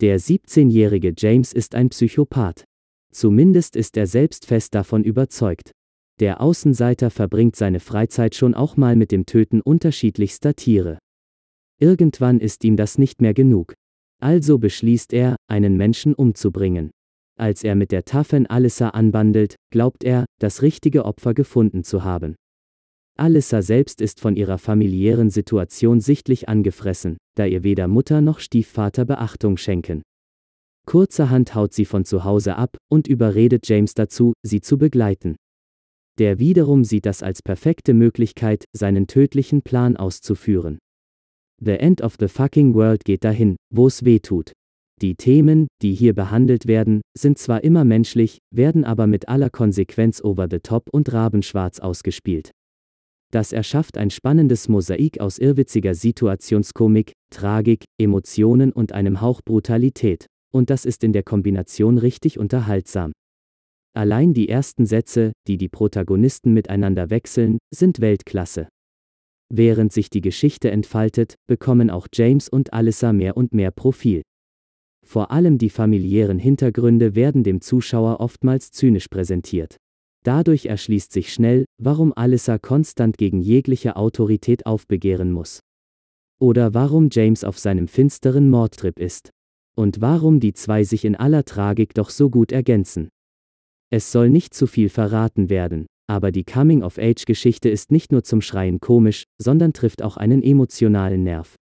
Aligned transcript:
Der 0.00 0.18
17-jährige 0.18 1.12
James 1.14 1.52
ist 1.52 1.74
ein 1.74 1.90
Psychopath. 1.90 2.64
Zumindest 3.12 3.76
ist 3.76 3.98
er 3.98 4.06
selbst 4.06 4.46
fest 4.46 4.74
davon 4.74 5.04
überzeugt. 5.04 5.72
Der 6.20 6.40
Außenseiter 6.40 7.10
verbringt 7.10 7.54
seine 7.54 7.80
Freizeit 7.80 8.34
schon 8.34 8.54
auch 8.54 8.78
mal 8.78 8.96
mit 8.96 9.12
dem 9.12 9.26
Töten 9.26 9.60
unterschiedlichster 9.60 10.54
Tiere. 10.54 10.98
Irgendwann 11.78 12.40
ist 12.40 12.64
ihm 12.64 12.78
das 12.78 12.96
nicht 12.96 13.20
mehr 13.20 13.34
genug. 13.34 13.74
Also 14.22 14.58
beschließt 14.58 15.12
er, 15.12 15.36
einen 15.48 15.76
Menschen 15.76 16.14
umzubringen. 16.14 16.90
Als 17.38 17.62
er 17.62 17.74
mit 17.74 17.92
der 17.92 18.06
taffen 18.06 18.46
Alyssa 18.46 18.88
anbandelt, 18.90 19.56
glaubt 19.70 20.02
er, 20.02 20.24
das 20.38 20.62
richtige 20.62 21.04
Opfer 21.04 21.34
gefunden 21.34 21.84
zu 21.84 22.04
haben. 22.04 22.36
Alyssa 23.16 23.62
selbst 23.62 24.00
ist 24.00 24.20
von 24.20 24.36
ihrer 24.36 24.58
familiären 24.58 25.30
Situation 25.30 26.00
sichtlich 26.00 26.48
angefressen, 26.48 27.18
da 27.36 27.44
ihr 27.44 27.62
weder 27.62 27.88
Mutter 27.88 28.20
noch 28.20 28.38
Stiefvater 28.38 29.04
Beachtung 29.04 29.56
schenken. 29.56 30.02
Kurzerhand 30.86 31.54
haut 31.54 31.72
sie 31.72 31.84
von 31.84 32.04
zu 32.04 32.24
Hause 32.24 32.56
ab 32.56 32.76
und 32.90 33.06
überredet 33.06 33.68
James 33.68 33.94
dazu, 33.94 34.32
sie 34.42 34.60
zu 34.60 34.78
begleiten. 34.78 35.36
Der 36.18 36.38
wiederum 36.38 36.84
sieht 36.84 37.06
das 37.06 37.22
als 37.22 37.42
perfekte 37.42 37.94
Möglichkeit, 37.94 38.64
seinen 38.72 39.06
tödlichen 39.06 39.62
Plan 39.62 39.96
auszuführen. 39.96 40.78
The 41.62 41.78
End 41.78 42.02
of 42.02 42.16
the 42.18 42.28
Fucking 42.28 42.74
World 42.74 43.04
geht 43.04 43.24
dahin, 43.24 43.56
wo 43.72 43.86
es 43.86 44.04
weh 44.04 44.18
tut. 44.18 44.52
Die 45.00 45.14
Themen, 45.14 45.66
die 45.80 45.94
hier 45.94 46.14
behandelt 46.14 46.66
werden, 46.66 47.00
sind 47.16 47.38
zwar 47.38 47.64
immer 47.64 47.84
menschlich, 47.84 48.38
werden 48.54 48.84
aber 48.84 49.06
mit 49.06 49.28
aller 49.28 49.48
Konsequenz 49.48 50.22
over 50.22 50.48
the 50.50 50.58
top 50.58 50.90
und 50.92 51.12
rabenschwarz 51.12 51.80
ausgespielt. 51.80 52.50
Das 53.30 53.52
erschafft 53.52 53.96
ein 53.96 54.10
spannendes 54.10 54.68
Mosaik 54.68 55.20
aus 55.20 55.38
irrwitziger 55.38 55.94
Situationskomik, 55.94 57.12
Tragik, 57.30 57.84
Emotionen 57.98 58.72
und 58.72 58.92
einem 58.92 59.20
Hauch 59.20 59.40
Brutalität. 59.44 60.26
Und 60.52 60.68
das 60.68 60.84
ist 60.84 61.04
in 61.04 61.12
der 61.12 61.22
Kombination 61.22 61.96
richtig 61.96 62.38
unterhaltsam. 62.38 63.12
Allein 63.94 64.34
die 64.34 64.48
ersten 64.48 64.84
Sätze, 64.84 65.32
die 65.46 65.56
die 65.56 65.68
Protagonisten 65.68 66.52
miteinander 66.52 67.10
wechseln, 67.10 67.58
sind 67.72 68.00
Weltklasse. 68.00 68.68
Während 69.52 69.92
sich 69.92 70.10
die 70.10 70.20
Geschichte 70.20 70.70
entfaltet, 70.70 71.34
bekommen 71.48 71.90
auch 71.90 72.06
James 72.12 72.48
und 72.48 72.72
Alyssa 72.72 73.12
mehr 73.12 73.36
und 73.36 73.52
mehr 73.52 73.70
Profil. 73.72 74.22
Vor 75.04 75.30
allem 75.32 75.58
die 75.58 75.70
familiären 75.70 76.38
Hintergründe 76.38 77.14
werden 77.14 77.42
dem 77.42 77.60
Zuschauer 77.60 78.20
oftmals 78.20 78.70
zynisch 78.70 79.08
präsentiert. 79.08 79.76
Dadurch 80.22 80.66
erschließt 80.66 81.12
sich 81.12 81.32
schnell, 81.32 81.64
warum 81.78 82.12
Alyssa 82.14 82.58
konstant 82.58 83.16
gegen 83.16 83.40
jegliche 83.40 83.96
Autorität 83.96 84.66
aufbegehren 84.66 85.32
muss. 85.32 85.60
Oder 86.38 86.74
warum 86.74 87.08
James 87.10 87.44
auf 87.44 87.58
seinem 87.58 87.88
finsteren 87.88 88.50
Mordtrip 88.50 88.98
ist. 88.98 89.30
Und 89.76 90.00
warum 90.00 90.40
die 90.40 90.52
zwei 90.52 90.84
sich 90.84 91.04
in 91.04 91.16
aller 91.16 91.44
Tragik 91.44 91.94
doch 91.94 92.10
so 92.10 92.28
gut 92.28 92.52
ergänzen. 92.52 93.08
Es 93.90 94.12
soll 94.12 94.28
nicht 94.30 94.52
zu 94.52 94.66
viel 94.66 94.88
verraten 94.88 95.48
werden, 95.48 95.86
aber 96.06 96.32
die 96.32 96.44
Coming-of-Age-Geschichte 96.44 97.68
ist 97.68 97.90
nicht 97.90 98.12
nur 98.12 98.24
zum 98.24 98.40
Schreien 98.40 98.80
komisch, 98.80 99.24
sondern 99.38 99.72
trifft 99.72 100.02
auch 100.02 100.16
einen 100.16 100.42
emotionalen 100.42 101.22
Nerv. 101.22 101.56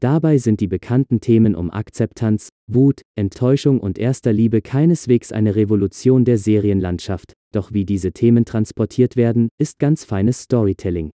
Dabei 0.00 0.38
sind 0.38 0.60
die 0.60 0.66
bekannten 0.66 1.20
Themen 1.20 1.54
um 1.54 1.70
Akzeptanz, 1.70 2.48
Wut, 2.70 3.02
Enttäuschung 3.16 3.80
und 3.80 3.98
erster 3.98 4.32
Liebe 4.32 4.60
keineswegs 4.60 5.32
eine 5.32 5.56
Revolution 5.56 6.24
der 6.24 6.38
Serienlandschaft, 6.38 7.32
doch 7.52 7.72
wie 7.72 7.84
diese 7.84 8.12
Themen 8.12 8.44
transportiert 8.44 9.16
werden, 9.16 9.48
ist 9.58 9.78
ganz 9.78 10.04
feines 10.04 10.42
Storytelling. 10.42 11.10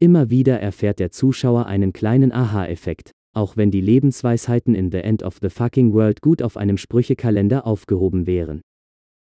Immer 0.00 0.30
wieder 0.30 0.58
erfährt 0.60 0.98
der 0.98 1.10
Zuschauer 1.10 1.66
einen 1.66 1.92
kleinen 1.92 2.32
Aha-Effekt, 2.32 3.12
auch 3.34 3.56
wenn 3.56 3.70
die 3.70 3.80
Lebensweisheiten 3.80 4.74
in 4.74 4.90
The 4.90 4.98
End 4.98 5.22
of 5.22 5.38
the 5.40 5.48
Fucking 5.48 5.92
World 5.92 6.20
gut 6.20 6.42
auf 6.42 6.56
einem 6.56 6.76
Sprüchekalender 6.76 7.66
aufgehoben 7.66 8.26
wären. 8.26 8.62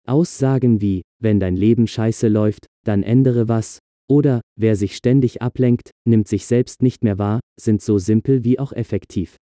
Aussagen 0.07 0.81
wie, 0.81 1.03
wenn 1.21 1.39
dein 1.39 1.55
Leben 1.55 1.87
scheiße 1.87 2.27
läuft, 2.27 2.67
dann 2.83 3.03
ändere 3.03 3.47
was, 3.47 3.79
oder, 4.07 4.41
wer 4.55 4.75
sich 4.75 4.95
ständig 4.95 5.41
ablenkt, 5.41 5.91
nimmt 6.07 6.27
sich 6.27 6.45
selbst 6.45 6.81
nicht 6.81 7.03
mehr 7.03 7.17
wahr, 7.17 7.39
sind 7.59 7.81
so 7.81 7.97
simpel 7.97 8.43
wie 8.43 8.59
auch 8.59 8.73
effektiv. 8.73 9.37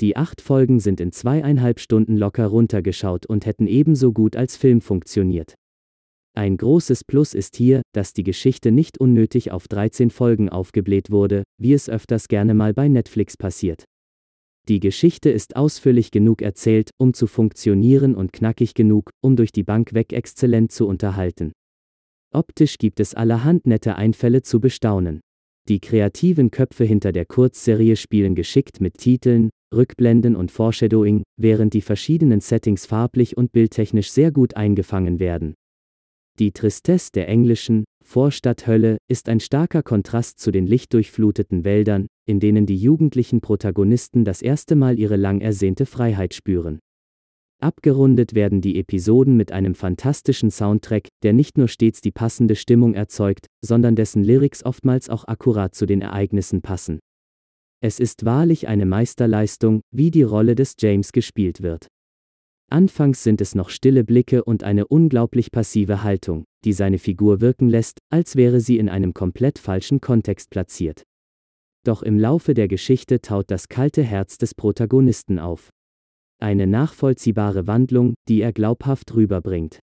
Die 0.00 0.16
acht 0.16 0.40
Folgen 0.40 0.80
sind 0.80 1.00
in 1.00 1.12
zweieinhalb 1.12 1.78
Stunden 1.78 2.16
locker 2.16 2.46
runtergeschaut 2.46 3.26
und 3.26 3.46
hätten 3.46 3.66
ebenso 3.66 4.12
gut 4.12 4.36
als 4.36 4.56
Film 4.56 4.80
funktioniert. 4.80 5.54
Ein 6.36 6.56
großes 6.56 7.04
Plus 7.04 7.32
ist 7.32 7.54
hier, 7.54 7.82
dass 7.94 8.12
die 8.12 8.24
Geschichte 8.24 8.72
nicht 8.72 8.98
unnötig 8.98 9.52
auf 9.52 9.68
13 9.68 10.10
Folgen 10.10 10.48
aufgebläht 10.48 11.12
wurde, 11.12 11.44
wie 11.60 11.74
es 11.74 11.88
öfters 11.88 12.26
gerne 12.26 12.54
mal 12.54 12.74
bei 12.74 12.88
Netflix 12.88 13.36
passiert. 13.36 13.84
Die 14.68 14.80
Geschichte 14.80 15.30
ist 15.30 15.54
ausführlich 15.54 16.10
genug 16.10 16.42
erzählt, 16.42 16.90
um 16.98 17.14
zu 17.14 17.28
funktionieren 17.28 18.16
und 18.16 18.32
knackig 18.32 18.74
genug, 18.74 19.10
um 19.22 19.36
durch 19.36 19.52
die 19.52 19.62
Bank 19.62 19.94
weg 19.94 20.12
exzellent 20.12 20.72
zu 20.72 20.88
unterhalten. 20.88 21.52
Optisch 22.34 22.78
gibt 22.78 22.98
es 22.98 23.14
allerhand 23.14 23.64
nette 23.64 23.94
Einfälle 23.94 24.42
zu 24.42 24.60
bestaunen. 24.60 25.20
Die 25.68 25.80
kreativen 25.80 26.50
Köpfe 26.50 26.84
hinter 26.84 27.12
der 27.12 27.26
Kurzserie 27.26 27.94
spielen 27.94 28.34
geschickt 28.34 28.80
mit 28.80 28.98
Titeln, 28.98 29.50
Rückblenden 29.72 30.34
und 30.34 30.50
Foreshadowing, 30.50 31.22
während 31.40 31.74
die 31.74 31.80
verschiedenen 31.80 32.40
Settings 32.40 32.86
farblich 32.86 33.36
und 33.36 33.52
bildtechnisch 33.52 34.10
sehr 34.10 34.32
gut 34.32 34.56
eingefangen 34.56 35.20
werden. 35.20 35.54
Die 36.40 36.50
Tristesse 36.50 37.12
der 37.12 37.28
englischen 37.28 37.84
Vorstadthölle 38.04 38.98
ist 39.08 39.28
ein 39.28 39.38
starker 39.38 39.84
Kontrast 39.84 40.40
zu 40.40 40.50
den 40.50 40.66
lichtdurchfluteten 40.66 41.64
Wäldern, 41.64 42.08
in 42.26 42.40
denen 42.40 42.66
die 42.66 42.76
jugendlichen 42.76 43.40
Protagonisten 43.40 44.24
das 44.24 44.42
erste 44.42 44.74
Mal 44.74 44.98
ihre 44.98 45.16
lang 45.16 45.40
ersehnte 45.40 45.86
Freiheit 45.86 46.34
spüren. 46.34 46.80
Abgerundet 47.60 48.34
werden 48.34 48.60
die 48.60 48.78
Episoden 48.78 49.36
mit 49.36 49.52
einem 49.52 49.74
fantastischen 49.74 50.50
Soundtrack, 50.50 51.08
der 51.22 51.32
nicht 51.32 51.56
nur 51.56 51.68
stets 51.68 52.00
die 52.00 52.10
passende 52.10 52.56
Stimmung 52.56 52.94
erzeugt, 52.94 53.46
sondern 53.64 53.96
dessen 53.96 54.22
Lyrics 54.22 54.64
oftmals 54.64 55.08
auch 55.08 55.26
akkurat 55.26 55.74
zu 55.74 55.86
den 55.86 56.02
Ereignissen 56.02 56.60
passen. 56.62 56.98
Es 57.80 58.00
ist 58.00 58.24
wahrlich 58.24 58.66
eine 58.68 58.86
Meisterleistung, 58.86 59.82
wie 59.90 60.10
die 60.10 60.22
Rolle 60.22 60.54
des 60.54 60.74
James 60.78 61.12
gespielt 61.12 61.62
wird. 61.62 61.88
Anfangs 62.70 63.22
sind 63.22 63.40
es 63.40 63.54
noch 63.54 63.68
stille 63.68 64.04
Blicke 64.04 64.42
und 64.42 64.64
eine 64.64 64.86
unglaublich 64.86 65.50
passive 65.50 66.02
Haltung, 66.02 66.44
die 66.64 66.72
seine 66.72 66.98
Figur 66.98 67.40
wirken 67.40 67.68
lässt, 67.68 67.98
als 68.10 68.36
wäre 68.36 68.60
sie 68.60 68.78
in 68.78 68.88
einem 68.88 69.12
komplett 69.14 69.58
falschen 69.58 70.00
Kontext 70.00 70.50
platziert. 70.50 71.02
Doch 71.84 72.02
im 72.02 72.18
Laufe 72.18 72.54
der 72.54 72.66
Geschichte 72.66 73.20
taut 73.20 73.50
das 73.50 73.68
kalte 73.68 74.02
Herz 74.02 74.38
des 74.38 74.54
Protagonisten 74.54 75.38
auf. 75.38 75.68
Eine 76.40 76.66
nachvollziehbare 76.66 77.66
Wandlung, 77.66 78.14
die 78.28 78.40
er 78.40 78.52
glaubhaft 78.52 79.14
rüberbringt. 79.14 79.78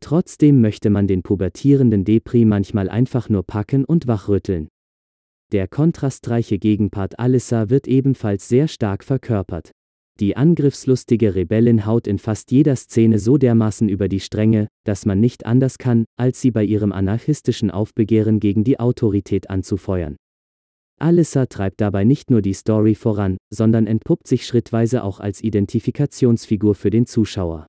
Trotzdem 0.00 0.60
möchte 0.60 0.90
man 0.90 1.06
den 1.06 1.22
pubertierenden 1.22 2.04
Depri 2.04 2.44
manchmal 2.44 2.88
einfach 2.88 3.28
nur 3.28 3.42
packen 3.42 3.84
und 3.84 4.06
wachrütteln. 4.06 4.68
Der 5.52 5.68
kontrastreiche 5.68 6.58
Gegenpart 6.58 7.18
Alyssa 7.18 7.70
wird 7.70 7.86
ebenfalls 7.86 8.48
sehr 8.48 8.68
stark 8.68 9.04
verkörpert. 9.04 9.70
Die 10.18 10.36
angriffslustige 10.36 11.34
Rebellin 11.34 11.84
haut 11.84 12.06
in 12.06 12.18
fast 12.18 12.50
jeder 12.50 12.74
Szene 12.74 13.18
so 13.18 13.36
dermaßen 13.36 13.88
über 13.88 14.08
die 14.08 14.20
Stränge, 14.20 14.68
dass 14.84 15.04
man 15.04 15.20
nicht 15.20 15.44
anders 15.44 15.76
kann, 15.76 16.06
als 16.16 16.40
sie 16.40 16.50
bei 16.50 16.64
ihrem 16.64 16.90
anarchistischen 16.90 17.70
Aufbegehren 17.70 18.40
gegen 18.40 18.64
die 18.64 18.80
Autorität 18.80 19.50
anzufeuern. 19.50 20.16
Alyssa 20.98 21.46
treibt 21.46 21.80
dabei 21.80 22.04
nicht 22.04 22.30
nur 22.30 22.42
die 22.42 22.54
Story 22.54 22.94
voran, 22.94 23.36
sondern 23.52 23.86
entpuppt 23.86 24.26
sich 24.26 24.46
schrittweise 24.46 25.04
auch 25.04 25.20
als 25.20 25.42
Identifikationsfigur 25.42 26.74
für 26.74 26.90
den 26.90 27.06
Zuschauer. 27.06 27.66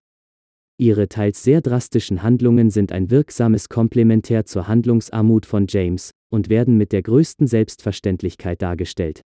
Ihre 0.79 1.09
teils 1.09 1.43
sehr 1.43 1.61
drastischen 1.61 2.23
Handlungen 2.23 2.69
sind 2.69 2.91
ein 2.91 3.09
wirksames 3.09 3.67
Komplementär 3.67 4.45
zur 4.45 4.67
Handlungsarmut 4.67 5.45
von 5.45 5.65
James 5.67 6.11
und 6.31 6.49
werden 6.49 6.77
mit 6.77 6.91
der 6.91 7.01
größten 7.01 7.47
Selbstverständlichkeit 7.47 8.61
dargestellt. 8.61 9.21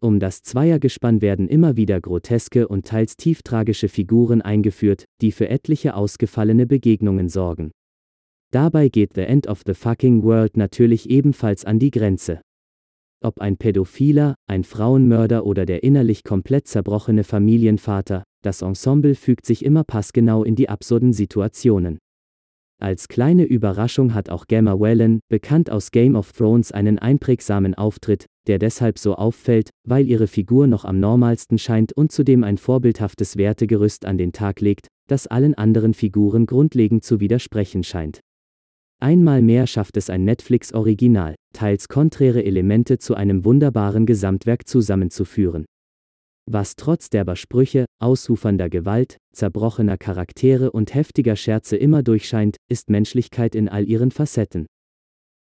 Um 0.00 0.20
das 0.20 0.42
Zweiergespann 0.42 1.22
werden 1.22 1.48
immer 1.48 1.76
wieder 1.76 2.00
groteske 2.00 2.68
und 2.68 2.86
teils 2.86 3.16
tieftragische 3.16 3.88
Figuren 3.88 4.42
eingeführt, 4.42 5.06
die 5.22 5.32
für 5.32 5.48
etliche 5.48 5.94
ausgefallene 5.94 6.66
Begegnungen 6.66 7.30
sorgen. 7.30 7.70
Dabei 8.54 8.88
geht 8.88 9.14
The 9.14 9.22
End 9.22 9.48
of 9.48 9.62
the 9.66 9.74
Fucking 9.74 10.22
World 10.22 10.56
natürlich 10.56 11.10
ebenfalls 11.10 11.64
an 11.64 11.80
die 11.80 11.90
Grenze. 11.90 12.40
Ob 13.20 13.40
ein 13.40 13.56
Pädophiler, 13.56 14.36
ein 14.48 14.62
Frauenmörder 14.62 15.44
oder 15.44 15.66
der 15.66 15.82
innerlich 15.82 16.22
komplett 16.22 16.68
zerbrochene 16.68 17.24
Familienvater, 17.24 18.22
das 18.44 18.62
Ensemble 18.62 19.16
fügt 19.16 19.44
sich 19.44 19.64
immer 19.64 19.82
passgenau 19.82 20.44
in 20.44 20.54
die 20.54 20.68
absurden 20.68 21.12
Situationen. 21.12 21.98
Als 22.80 23.08
kleine 23.08 23.42
Überraschung 23.42 24.14
hat 24.14 24.30
auch 24.30 24.46
Gamma 24.46 24.78
Wellen, 24.78 25.18
bekannt 25.28 25.68
aus 25.68 25.90
Game 25.90 26.14
of 26.14 26.30
Thrones, 26.30 26.70
einen 26.70 27.00
einprägsamen 27.00 27.74
Auftritt, 27.74 28.26
der 28.46 28.60
deshalb 28.60 29.00
so 29.00 29.16
auffällt, 29.16 29.70
weil 29.84 30.06
ihre 30.06 30.28
Figur 30.28 30.68
noch 30.68 30.84
am 30.84 31.00
normalsten 31.00 31.58
scheint 31.58 31.92
und 31.92 32.12
zudem 32.12 32.44
ein 32.44 32.58
vorbildhaftes 32.58 33.36
Wertegerüst 33.36 34.04
an 34.04 34.16
den 34.16 34.30
Tag 34.30 34.60
legt, 34.60 34.86
das 35.08 35.26
allen 35.26 35.54
anderen 35.54 35.92
Figuren 35.92 36.46
grundlegend 36.46 37.02
zu 37.02 37.18
widersprechen 37.18 37.82
scheint. 37.82 38.20
Einmal 39.00 39.42
mehr 39.42 39.66
schafft 39.66 39.96
es 39.96 40.10
ein 40.10 40.24
Netflix-Original, 40.24 41.34
teils 41.52 41.88
konträre 41.88 42.44
Elemente 42.44 42.98
zu 42.98 43.14
einem 43.14 43.44
wunderbaren 43.44 44.06
Gesamtwerk 44.06 44.66
zusammenzuführen. 44.66 45.64
Was 46.50 46.76
trotz 46.76 47.08
derber 47.08 47.36
Sprüche, 47.36 47.86
ausufernder 48.00 48.68
Gewalt, 48.68 49.16
zerbrochener 49.34 49.96
Charaktere 49.96 50.70
und 50.70 50.94
heftiger 50.94 51.36
Scherze 51.36 51.76
immer 51.76 52.02
durchscheint, 52.02 52.56
ist 52.68 52.90
Menschlichkeit 52.90 53.54
in 53.54 53.68
all 53.68 53.88
ihren 53.88 54.10
Facetten. 54.10 54.66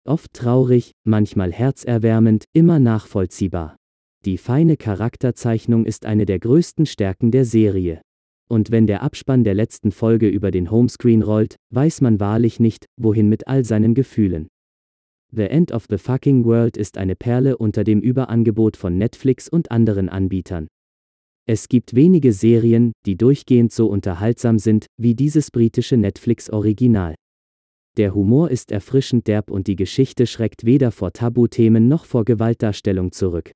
Oft 0.05 0.33
traurig, 0.33 0.91
manchmal 1.05 1.51
herzerwärmend, 1.51 2.45
immer 2.53 2.79
nachvollziehbar. 2.79 3.75
Die 4.25 4.37
feine 4.37 4.77
Charakterzeichnung 4.77 5.85
ist 5.85 6.05
eine 6.05 6.25
der 6.25 6.39
größten 6.39 6.85
Stärken 6.85 7.31
der 7.31 7.43
Serie. 7.43 8.01
Und 8.49 8.71
wenn 8.71 8.87
der 8.87 9.01
Abspann 9.01 9.43
der 9.43 9.53
letzten 9.53 9.91
Folge 9.91 10.27
über 10.27 10.51
den 10.51 10.69
Homescreen 10.69 11.21
rollt, 11.21 11.55
weiß 11.71 12.01
man 12.01 12.19
wahrlich 12.19 12.59
nicht, 12.59 12.85
wohin 12.97 13.29
mit 13.29 13.47
all 13.47 13.63
seinen 13.63 13.93
Gefühlen. 13.93 14.47
The 15.31 15.43
End 15.49 15.71
of 15.71 15.87
the 15.89 15.97
Fucking 15.97 16.45
World 16.45 16.77
ist 16.77 16.97
eine 16.97 17.15
Perle 17.15 17.57
unter 17.57 17.83
dem 17.83 18.01
Überangebot 18.01 18.77
von 18.77 18.97
Netflix 18.97 19.49
und 19.49 19.71
anderen 19.71 20.07
Anbietern. 20.07 20.67
Es 21.45 21.67
gibt 21.67 21.95
wenige 21.95 22.31
Serien, 22.31 22.93
die 23.05 23.17
durchgehend 23.17 23.73
so 23.73 23.87
unterhaltsam 23.87 24.59
sind, 24.59 24.85
wie 24.97 25.15
dieses 25.15 25.51
britische 25.51 25.97
Netflix-Original. 25.97 27.15
Der 27.97 28.15
Humor 28.15 28.49
ist 28.49 28.71
erfrischend 28.71 29.27
derb 29.27 29.51
und 29.51 29.67
die 29.67 29.75
Geschichte 29.75 30.25
schreckt 30.25 30.65
weder 30.65 30.91
vor 30.91 31.13
Tabuthemen 31.13 31.87
noch 31.87 32.05
vor 32.05 32.25
Gewaltdarstellung 32.25 33.11
zurück. 33.11 33.51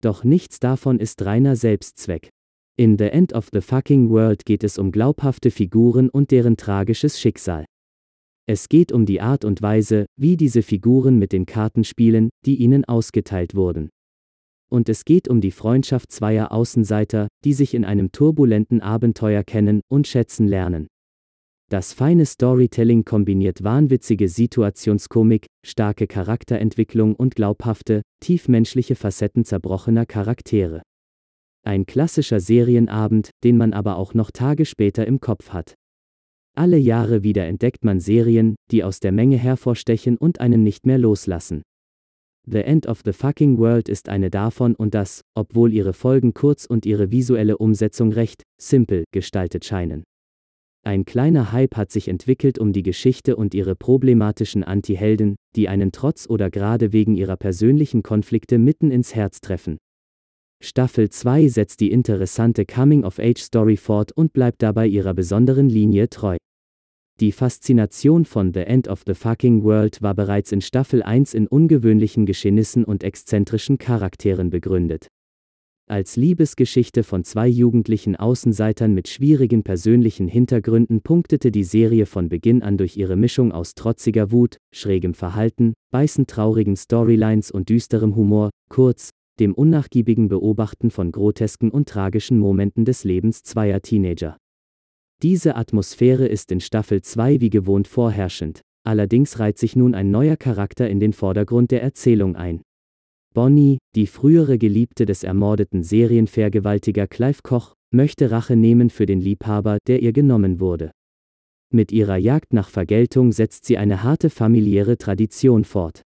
Doch 0.00 0.24
nichts 0.24 0.58
davon 0.58 0.98
ist 0.98 1.24
reiner 1.24 1.54
Selbstzweck. 1.54 2.30
In 2.78 2.96
The 2.96 3.10
End 3.10 3.34
of 3.34 3.50
the 3.52 3.60
Fucking 3.60 4.08
World 4.08 4.46
geht 4.46 4.64
es 4.64 4.78
um 4.78 4.92
glaubhafte 4.92 5.50
Figuren 5.50 6.08
und 6.08 6.30
deren 6.30 6.56
tragisches 6.56 7.20
Schicksal. 7.20 7.66
Es 8.46 8.70
geht 8.70 8.92
um 8.92 9.04
die 9.04 9.20
Art 9.20 9.44
und 9.44 9.60
Weise, 9.60 10.06
wie 10.18 10.38
diese 10.38 10.62
Figuren 10.62 11.18
mit 11.18 11.32
den 11.32 11.44
Karten 11.44 11.84
spielen, 11.84 12.30
die 12.46 12.56
ihnen 12.56 12.86
ausgeteilt 12.86 13.54
wurden. 13.54 13.90
Und 14.70 14.88
es 14.88 15.04
geht 15.04 15.28
um 15.28 15.42
die 15.42 15.50
Freundschaft 15.50 16.10
zweier 16.12 16.50
Außenseiter, 16.50 17.28
die 17.44 17.52
sich 17.52 17.74
in 17.74 17.84
einem 17.84 18.10
turbulenten 18.10 18.80
Abenteuer 18.80 19.44
kennen 19.44 19.82
und 19.90 20.06
schätzen 20.06 20.48
lernen. 20.48 20.86
Das 21.68 21.92
feine 21.92 22.24
Storytelling 22.24 23.04
kombiniert 23.04 23.62
wahnwitzige 23.62 24.30
Situationskomik, 24.30 25.44
starke 25.62 26.06
Charakterentwicklung 26.06 27.16
und 27.16 27.34
glaubhafte, 27.34 28.00
tiefmenschliche 28.20 28.94
Facetten 28.94 29.44
zerbrochener 29.44 30.06
Charaktere. 30.06 30.80
Ein 31.64 31.86
klassischer 31.86 32.40
Serienabend, 32.40 33.30
den 33.44 33.56
man 33.56 33.72
aber 33.72 33.96
auch 33.96 34.14
noch 34.14 34.32
Tage 34.32 34.64
später 34.64 35.06
im 35.06 35.20
Kopf 35.20 35.50
hat. 35.50 35.74
Alle 36.54 36.76
Jahre 36.76 37.22
wieder 37.22 37.46
entdeckt 37.46 37.84
man 37.84 38.00
Serien, 38.00 38.56
die 38.70 38.82
aus 38.82 38.98
der 38.98 39.12
Menge 39.12 39.36
hervorstechen 39.36 40.16
und 40.16 40.40
einen 40.40 40.64
nicht 40.64 40.86
mehr 40.86 40.98
loslassen. 40.98 41.62
The 42.44 42.58
End 42.58 42.88
of 42.88 43.02
the 43.04 43.12
Fucking 43.12 43.58
World 43.58 43.88
ist 43.88 44.08
eine 44.08 44.28
davon 44.28 44.74
und 44.74 44.94
das, 44.94 45.22
obwohl 45.36 45.72
ihre 45.72 45.92
Folgen 45.92 46.34
kurz 46.34 46.66
und 46.66 46.84
ihre 46.84 47.12
visuelle 47.12 47.56
Umsetzung 47.56 48.12
recht 48.12 48.42
simpel 48.60 49.04
gestaltet 49.12 49.64
scheinen. 49.64 50.02
Ein 50.84 51.04
kleiner 51.04 51.52
Hype 51.52 51.76
hat 51.76 51.92
sich 51.92 52.08
entwickelt 52.08 52.58
um 52.58 52.72
die 52.72 52.82
Geschichte 52.82 53.36
und 53.36 53.54
ihre 53.54 53.76
problematischen 53.76 54.64
Anti-Helden, 54.64 55.36
die 55.54 55.68
einen 55.68 55.92
trotz 55.92 56.28
oder 56.28 56.50
gerade 56.50 56.92
wegen 56.92 57.14
ihrer 57.14 57.36
persönlichen 57.36 58.02
Konflikte 58.02 58.58
mitten 58.58 58.90
ins 58.90 59.14
Herz 59.14 59.40
treffen. 59.40 59.78
Staffel 60.64 61.10
2 61.10 61.48
setzt 61.48 61.80
die 61.80 61.90
interessante 61.90 62.64
Coming-of-Age-Story 62.64 63.76
fort 63.76 64.12
und 64.12 64.32
bleibt 64.32 64.62
dabei 64.62 64.86
ihrer 64.86 65.12
besonderen 65.12 65.68
Linie 65.68 66.08
treu. 66.08 66.36
Die 67.18 67.32
Faszination 67.32 68.24
von 68.24 68.52
The 68.54 68.60
End 68.60 68.86
of 68.86 69.02
the 69.04 69.14
Fucking 69.14 69.64
World 69.64 70.02
war 70.02 70.14
bereits 70.14 70.52
in 70.52 70.60
Staffel 70.60 71.02
1 71.02 71.34
in 71.34 71.48
ungewöhnlichen 71.48 72.26
Geschehnissen 72.26 72.84
und 72.84 73.02
exzentrischen 73.02 73.78
Charakteren 73.78 74.50
begründet. 74.50 75.08
Als 75.90 76.14
Liebesgeschichte 76.14 77.02
von 77.02 77.24
zwei 77.24 77.48
jugendlichen 77.48 78.14
Außenseitern 78.14 78.94
mit 78.94 79.08
schwierigen 79.08 79.64
persönlichen 79.64 80.28
Hintergründen 80.28 81.02
punktete 81.02 81.50
die 81.50 81.64
Serie 81.64 82.06
von 82.06 82.28
Beginn 82.28 82.62
an 82.62 82.78
durch 82.78 82.96
ihre 82.96 83.16
Mischung 83.16 83.50
aus 83.50 83.74
trotziger 83.74 84.30
Wut, 84.30 84.58
schrägem 84.72 85.12
Verhalten, 85.12 85.74
beißend 85.90 86.30
traurigen 86.30 86.76
Storylines 86.76 87.50
und 87.50 87.68
düsterem 87.68 88.14
Humor, 88.14 88.50
kurz, 88.70 89.10
dem 89.40 89.54
unnachgiebigen 89.54 90.28
Beobachten 90.28 90.90
von 90.90 91.12
grotesken 91.12 91.70
und 91.70 91.88
tragischen 91.88 92.38
Momenten 92.38 92.84
des 92.84 93.04
Lebens 93.04 93.42
zweier 93.42 93.80
Teenager. 93.80 94.36
Diese 95.22 95.56
Atmosphäre 95.56 96.26
ist 96.26 96.50
in 96.50 96.60
Staffel 96.60 97.02
2 97.02 97.40
wie 97.40 97.50
gewohnt 97.50 97.88
vorherrschend, 97.88 98.62
allerdings 98.84 99.38
reiht 99.38 99.58
sich 99.58 99.76
nun 99.76 99.94
ein 99.94 100.10
neuer 100.10 100.36
Charakter 100.36 100.88
in 100.88 101.00
den 101.00 101.12
Vordergrund 101.12 101.70
der 101.70 101.82
Erzählung 101.82 102.36
ein. 102.36 102.62
Bonnie, 103.34 103.78
die 103.94 104.06
frühere 104.06 104.58
Geliebte 104.58 105.06
des 105.06 105.24
ermordeten 105.24 105.82
Serienvergewaltiger 105.82 107.06
Clive 107.06 107.40
Koch, 107.42 107.74
möchte 107.90 108.30
Rache 108.30 108.56
nehmen 108.56 108.90
für 108.90 109.06
den 109.06 109.20
Liebhaber, 109.20 109.78
der 109.86 110.02
ihr 110.02 110.12
genommen 110.12 110.60
wurde. 110.60 110.90
Mit 111.72 111.92
ihrer 111.92 112.16
Jagd 112.16 112.52
nach 112.52 112.68
Vergeltung 112.68 113.32
setzt 113.32 113.64
sie 113.64 113.78
eine 113.78 114.02
harte 114.02 114.28
familiäre 114.28 114.98
Tradition 114.98 115.64
fort. 115.64 116.02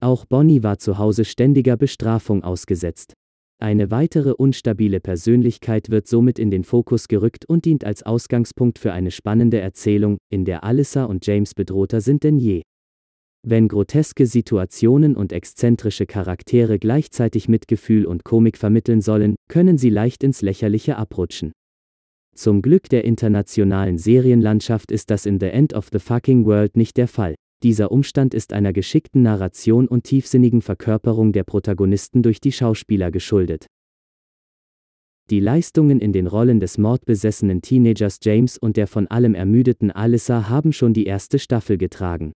Auch 0.00 0.24
Bonnie 0.26 0.62
war 0.62 0.78
zu 0.78 0.98
Hause 0.98 1.24
ständiger 1.24 1.76
Bestrafung 1.76 2.44
ausgesetzt. 2.44 3.14
Eine 3.60 3.90
weitere 3.90 4.32
unstabile 4.32 5.00
Persönlichkeit 5.00 5.90
wird 5.90 6.06
somit 6.06 6.38
in 6.38 6.52
den 6.52 6.62
Fokus 6.62 7.08
gerückt 7.08 7.44
und 7.46 7.64
dient 7.64 7.84
als 7.84 8.04
Ausgangspunkt 8.04 8.78
für 8.78 8.92
eine 8.92 9.10
spannende 9.10 9.58
Erzählung, 9.58 10.18
in 10.30 10.44
der 10.44 10.62
Alyssa 10.62 11.04
und 11.04 11.26
James 11.26 11.54
bedrohter 11.54 12.00
sind 12.00 12.22
denn 12.22 12.38
je. 12.38 12.62
Wenn 13.44 13.66
groteske 13.66 14.26
Situationen 14.26 15.16
und 15.16 15.32
exzentrische 15.32 16.06
Charaktere 16.06 16.78
gleichzeitig 16.78 17.48
Mitgefühl 17.48 18.06
und 18.06 18.24
Komik 18.24 18.56
vermitteln 18.56 19.00
sollen, 19.00 19.34
können 19.48 19.78
sie 19.78 19.90
leicht 19.90 20.22
ins 20.22 20.42
Lächerliche 20.42 20.96
abrutschen. 20.96 21.50
Zum 22.36 22.62
Glück 22.62 22.88
der 22.88 23.04
internationalen 23.04 23.98
Serienlandschaft 23.98 24.92
ist 24.92 25.10
das 25.10 25.26
in 25.26 25.40
The 25.40 25.46
End 25.46 25.74
of 25.74 25.88
the 25.90 25.98
Fucking 25.98 26.46
World 26.46 26.76
nicht 26.76 26.96
der 26.96 27.08
Fall. 27.08 27.34
Dieser 27.64 27.90
Umstand 27.90 28.34
ist 28.34 28.52
einer 28.52 28.72
geschickten 28.72 29.22
Narration 29.22 29.88
und 29.88 30.04
tiefsinnigen 30.04 30.62
Verkörperung 30.62 31.32
der 31.32 31.42
Protagonisten 31.42 32.22
durch 32.22 32.40
die 32.40 32.52
Schauspieler 32.52 33.10
geschuldet. 33.10 33.66
Die 35.30 35.40
Leistungen 35.40 36.00
in 36.00 36.12
den 36.12 36.26
Rollen 36.26 36.60
des 36.60 36.78
mordbesessenen 36.78 37.60
Teenagers 37.60 38.20
James 38.22 38.58
und 38.58 38.76
der 38.76 38.86
von 38.86 39.08
allem 39.08 39.34
ermüdeten 39.34 39.90
Alyssa 39.90 40.48
haben 40.48 40.72
schon 40.72 40.94
die 40.94 41.04
erste 41.04 41.38
Staffel 41.38 41.76
getragen. 41.76 42.32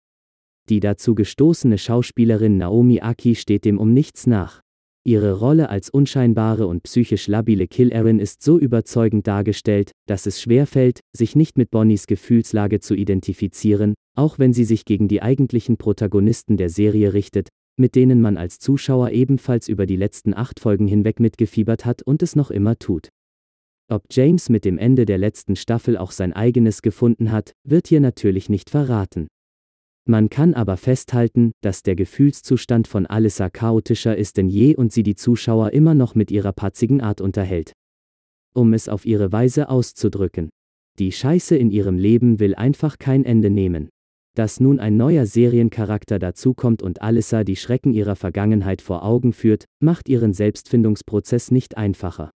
Die 0.68 0.80
dazu 0.80 1.14
gestoßene 1.14 1.78
Schauspielerin 1.78 2.56
Naomi 2.56 3.00
Aki 3.00 3.34
steht 3.34 3.64
dem 3.64 3.78
um 3.78 3.92
nichts 3.92 4.26
nach. 4.26 4.60
Ihre 5.02 5.32
Rolle 5.32 5.70
als 5.70 5.88
unscheinbare 5.88 6.66
und 6.66 6.82
psychisch 6.82 7.26
labile 7.26 7.66
Killerin 7.66 8.18
ist 8.18 8.42
so 8.42 8.58
überzeugend 8.58 9.26
dargestellt, 9.26 9.92
dass 10.06 10.26
es 10.26 10.42
schwerfällt, 10.42 11.00
sich 11.16 11.34
nicht 11.34 11.56
mit 11.56 11.70
Bonnies 11.70 12.06
Gefühlslage 12.06 12.80
zu 12.80 12.94
identifizieren, 12.94 13.94
auch 14.14 14.38
wenn 14.38 14.52
sie 14.52 14.64
sich 14.64 14.84
gegen 14.84 15.08
die 15.08 15.22
eigentlichen 15.22 15.78
Protagonisten 15.78 16.58
der 16.58 16.68
Serie 16.68 17.14
richtet, 17.14 17.48
mit 17.78 17.94
denen 17.94 18.20
man 18.20 18.36
als 18.36 18.58
Zuschauer 18.58 19.10
ebenfalls 19.10 19.68
über 19.68 19.86
die 19.86 19.96
letzten 19.96 20.34
acht 20.34 20.60
Folgen 20.60 20.86
hinweg 20.86 21.18
mitgefiebert 21.18 21.86
hat 21.86 22.02
und 22.02 22.22
es 22.22 22.36
noch 22.36 22.50
immer 22.50 22.78
tut. 22.78 23.08
Ob 23.88 24.04
James 24.10 24.50
mit 24.50 24.66
dem 24.66 24.76
Ende 24.76 25.06
der 25.06 25.18
letzten 25.18 25.56
Staffel 25.56 25.96
auch 25.96 26.12
sein 26.12 26.34
eigenes 26.34 26.82
gefunden 26.82 27.32
hat, 27.32 27.54
wird 27.64 27.88
hier 27.88 28.00
natürlich 28.00 28.50
nicht 28.50 28.68
verraten. 28.68 29.28
Man 30.06 30.30
kann 30.30 30.54
aber 30.54 30.76
festhalten, 30.76 31.52
dass 31.60 31.82
der 31.82 31.94
Gefühlszustand 31.94 32.88
von 32.88 33.06
Alyssa 33.06 33.50
chaotischer 33.50 34.16
ist 34.16 34.36
denn 34.36 34.48
je 34.48 34.74
und 34.74 34.92
sie 34.92 35.02
die 35.02 35.14
Zuschauer 35.14 35.72
immer 35.72 35.94
noch 35.94 36.14
mit 36.14 36.30
ihrer 36.30 36.52
patzigen 36.52 37.00
Art 37.00 37.20
unterhält. 37.20 37.72
Um 38.54 38.72
es 38.72 38.88
auf 38.88 39.06
ihre 39.06 39.30
Weise 39.30 39.68
auszudrücken. 39.68 40.50
Die 40.98 41.12
Scheiße 41.12 41.56
in 41.56 41.70
ihrem 41.70 41.96
Leben 41.96 42.40
will 42.40 42.54
einfach 42.54 42.98
kein 42.98 43.24
Ende 43.24 43.50
nehmen. 43.50 43.88
Dass 44.36 44.60
nun 44.60 44.80
ein 44.80 44.96
neuer 44.96 45.26
Seriencharakter 45.26 46.18
dazukommt 46.18 46.82
und 46.82 47.02
Alyssa 47.02 47.44
die 47.44 47.56
Schrecken 47.56 47.92
ihrer 47.92 48.16
Vergangenheit 48.16 48.80
vor 48.80 49.04
Augen 49.04 49.32
führt, 49.32 49.64
macht 49.80 50.08
ihren 50.08 50.32
Selbstfindungsprozess 50.32 51.50
nicht 51.50 51.76
einfacher. 51.76 52.30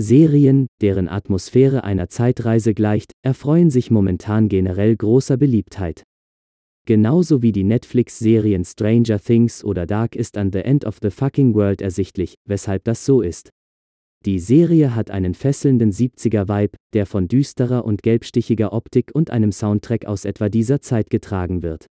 Serien, 0.00 0.68
deren 0.80 1.08
Atmosphäre 1.08 1.82
einer 1.82 2.08
Zeitreise 2.08 2.72
gleicht, 2.72 3.12
erfreuen 3.22 3.70
sich 3.70 3.90
momentan 3.90 4.48
generell 4.48 4.96
großer 4.96 5.36
Beliebtheit. 5.36 6.04
Genauso 6.88 7.42
wie 7.42 7.52
die 7.52 7.64
Netflix-Serien 7.64 8.64
Stranger 8.64 9.20
Things 9.20 9.62
oder 9.62 9.84
Dark 9.84 10.16
ist 10.16 10.38
an 10.38 10.50
The 10.50 10.60
End 10.60 10.86
of 10.86 11.00
the 11.02 11.10
Fucking 11.10 11.52
World 11.52 11.82
ersichtlich, 11.82 12.36
weshalb 12.46 12.84
das 12.84 13.04
so 13.04 13.20
ist. 13.20 13.50
Die 14.24 14.38
Serie 14.38 14.94
hat 14.94 15.10
einen 15.10 15.34
fesselnden 15.34 15.92
70er-Vibe, 15.92 16.78
der 16.94 17.04
von 17.04 17.28
düsterer 17.28 17.84
und 17.84 18.02
gelbstichiger 18.02 18.72
Optik 18.72 19.10
und 19.12 19.30
einem 19.30 19.52
Soundtrack 19.52 20.06
aus 20.06 20.24
etwa 20.24 20.48
dieser 20.48 20.80
Zeit 20.80 21.10
getragen 21.10 21.62
wird. 21.62 21.84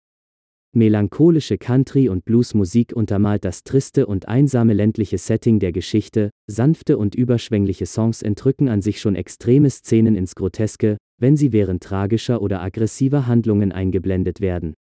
Melancholische 0.74 1.58
Country- 1.58 2.08
und 2.08 2.24
Bluesmusik 2.24 2.94
untermalt 2.96 3.44
das 3.44 3.66
triste 3.66 4.06
und 4.06 4.30
einsame 4.30 4.72
ländliche 4.72 5.18
Setting 5.18 5.60
der 5.60 5.74
Geschichte, 5.74 6.30
sanfte 6.50 6.98
und 6.98 7.16
überschwängliche 7.16 7.86
Songs 7.86 8.22
entrücken 8.22 8.70
an 8.70 8.82
sich 8.82 9.02
schon 9.02 9.16
extreme 9.16 9.70
Szenen 9.70 10.16
ins 10.16 10.36
Groteske, 10.36 10.96
wenn 11.20 11.36
sie 11.36 11.52
während 11.52 11.84
tragischer 11.84 12.42
oder 12.42 12.62
aggressiver 12.62 13.28
Handlungen 13.28 13.74
eingeblendet 13.74 14.40
werden. 14.40 14.74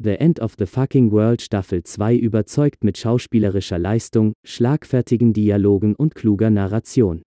The 0.00 0.20
End 0.20 0.38
of 0.38 0.54
the 0.56 0.66
Fucking 0.66 1.10
World 1.10 1.42
Staffel 1.42 1.82
2 1.82 2.14
überzeugt 2.14 2.84
mit 2.84 2.96
schauspielerischer 2.98 3.80
Leistung, 3.80 4.34
schlagfertigen 4.46 5.32
Dialogen 5.32 5.96
und 5.96 6.14
kluger 6.14 6.50
Narration. 6.50 7.22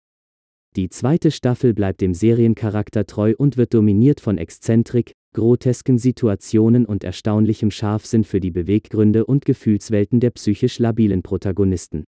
Die 0.77 0.91
zweite 0.91 1.31
Staffel 1.31 1.73
bleibt 1.73 2.03
dem 2.03 2.13
Seriencharakter 2.13 3.07
treu 3.07 3.33
und 3.39 3.57
wird 3.57 3.73
dominiert 3.73 4.21
von 4.21 4.37
Exzentrik, 4.37 5.13
grotesken 5.35 5.97
Situationen 5.97 6.85
und 6.85 7.05
erstaunlichem 7.05 7.71
Scharfsinn 7.71 8.23
für 8.23 8.39
die 8.39 8.51
Beweggründe 8.51 9.25
und 9.25 9.47
Gefühlswelten 9.47 10.21
der 10.21 10.31
psychisch 10.33 10.79
labilen 10.79 11.23
Protagonisten. 11.23 12.05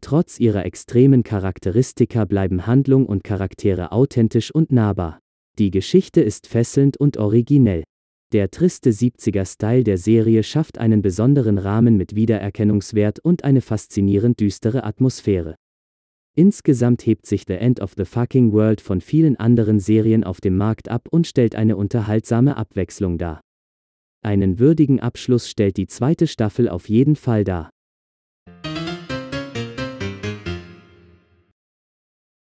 Trotz 0.00 0.38
ihrer 0.38 0.64
extremen 0.64 1.24
Charakteristika 1.24 2.24
bleiben 2.24 2.68
Handlung 2.68 3.04
und 3.04 3.24
Charaktere 3.24 3.90
authentisch 3.90 4.54
und 4.54 4.70
nahbar. 4.70 5.18
Die 5.58 5.72
Geschichte 5.72 6.20
ist 6.20 6.46
fesselnd 6.46 6.96
und 6.96 7.16
originell. 7.16 7.82
Der 8.32 8.50
triste 8.50 8.90
70er-Style 8.90 9.84
der 9.84 9.98
Serie 9.98 10.42
schafft 10.42 10.78
einen 10.78 11.02
besonderen 11.02 11.58
Rahmen 11.58 11.98
mit 11.98 12.14
Wiedererkennungswert 12.14 13.18
und 13.18 13.44
eine 13.44 13.60
faszinierend 13.60 14.40
düstere 14.40 14.84
Atmosphäre. 14.84 15.56
Insgesamt 16.34 17.04
hebt 17.04 17.26
sich 17.26 17.44
The 17.46 17.56
End 17.56 17.80
of 17.80 17.92
the 17.94 18.06
Fucking 18.06 18.52
World 18.52 18.80
von 18.80 19.02
vielen 19.02 19.36
anderen 19.36 19.80
Serien 19.80 20.24
auf 20.24 20.40
dem 20.40 20.56
Markt 20.56 20.88
ab 20.88 21.08
und 21.10 21.26
stellt 21.26 21.54
eine 21.54 21.76
unterhaltsame 21.76 22.56
Abwechslung 22.56 23.18
dar. 23.18 23.42
Einen 24.22 24.58
würdigen 24.58 24.98
Abschluss 24.98 25.50
stellt 25.50 25.76
die 25.76 25.86
zweite 25.86 26.26
Staffel 26.26 26.70
auf 26.70 26.88
jeden 26.88 27.16
Fall 27.16 27.44
dar. 27.44 27.68